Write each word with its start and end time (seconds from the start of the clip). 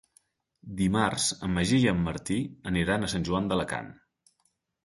Dimarts 0.79 1.27
en 1.47 1.53
Magí 1.57 1.79
i 1.83 1.87
en 1.93 2.01
Martí 2.07 2.39
aniran 2.73 3.09
a 3.09 3.11
Sant 3.15 3.29
Joan 3.29 3.51
d'Alacant. 3.53 3.93